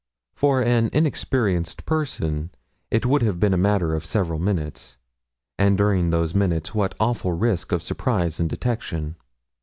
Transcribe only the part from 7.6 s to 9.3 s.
of surprise and detection.